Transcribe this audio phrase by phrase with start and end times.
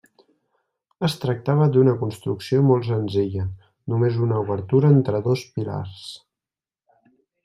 [1.07, 3.45] Es tractava d'una construcció molt senzilla,
[3.93, 6.05] només una obertura entre dos pilars.